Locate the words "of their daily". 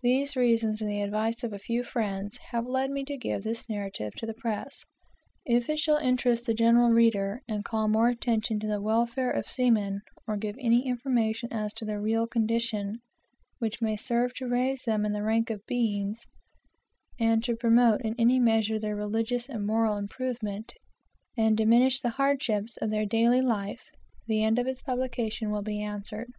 22.76-23.42